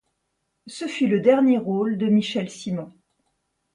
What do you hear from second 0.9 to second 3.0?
le dernier rôle de Michel Simon.